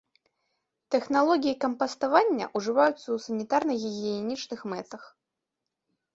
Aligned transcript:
Тэхналогіі 0.95 1.53
кампаставання 1.65 2.45
ўжываюцца 2.61 3.05
ў 3.05 3.17
санітарна-гігіенічных 3.27 4.59
мэтах. 4.75 5.03